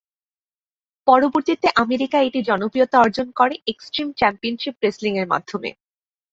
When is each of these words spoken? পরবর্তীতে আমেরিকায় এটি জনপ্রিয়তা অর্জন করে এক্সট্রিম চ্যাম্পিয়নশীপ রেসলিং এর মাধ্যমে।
পরবর্তীতে 1.07 1.67
আমেরিকায় 1.75 2.27
এটি 2.27 2.39
জনপ্রিয়তা 2.49 2.97
অর্জন 2.99 3.27
করে 3.39 3.55
এক্সট্রিম 3.67 4.07
চ্যাম্পিয়নশীপ 4.19 4.75
রেসলিং 4.83 5.13
এর 5.17 5.27
মাধ্যমে। 5.27 5.69